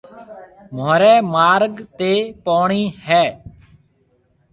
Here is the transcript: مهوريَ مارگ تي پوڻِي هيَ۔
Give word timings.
مهوريَ 0.75 1.13
مارگ 1.33 1.73
تي 1.97 2.13
پوڻِي 2.45 2.83
هيَ۔ 3.05 3.25